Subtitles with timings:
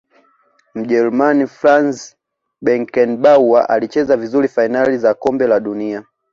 [0.75, 2.15] mjerumani franz
[2.61, 6.03] beckenbauer alicheza vizuri fainali za kombe la dunia